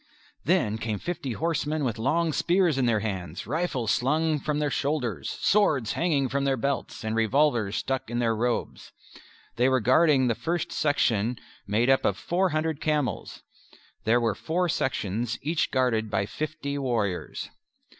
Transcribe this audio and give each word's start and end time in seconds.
Then 0.45 0.79
came 0.79 0.97
fifty 0.97 1.33
horsemen 1.33 1.83
with 1.83 1.99
long 1.99 2.33
spears 2.33 2.79
in 2.79 2.87
their 2.87 3.01
hands, 3.01 3.45
rifles 3.45 3.91
slung 3.91 4.39
from 4.39 4.57
their 4.57 4.71
shoulders, 4.71 5.29
swords 5.29 5.93
hanging 5.93 6.27
from 6.27 6.43
their 6.43 6.57
belts, 6.57 7.03
and 7.03 7.15
revolvers 7.15 7.75
stuck 7.75 8.09
in 8.09 8.17
their 8.17 8.35
robes. 8.35 8.91
They 9.57 9.69
were 9.69 9.79
guarding 9.79 10.25
the 10.25 10.33
first 10.33 10.71
section 10.71 11.37
made 11.67 11.87
up 11.87 12.03
of 12.03 12.17
four 12.17 12.49
hundred 12.49 12.81
camels. 12.81 13.43
There 14.03 14.19
were 14.19 14.33
four 14.33 14.67
sections, 14.69 15.37
each 15.43 15.69
guarded 15.69 16.09
by 16.09 16.25
fifty 16.25 16.79
warriors. 16.79 17.51